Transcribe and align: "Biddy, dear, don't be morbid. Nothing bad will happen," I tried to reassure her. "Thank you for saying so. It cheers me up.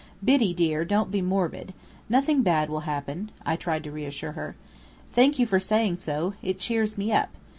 "Biddy, 0.25 0.51
dear, 0.55 0.83
don't 0.83 1.11
be 1.11 1.21
morbid. 1.21 1.75
Nothing 2.09 2.41
bad 2.41 2.71
will 2.71 2.79
happen," 2.89 3.29
I 3.45 3.55
tried 3.55 3.83
to 3.83 3.91
reassure 3.91 4.31
her. 4.31 4.55
"Thank 5.13 5.37
you 5.37 5.45
for 5.45 5.59
saying 5.59 5.97
so. 5.97 6.33
It 6.41 6.57
cheers 6.59 6.97
me 6.97 7.11
up. 7.11 7.29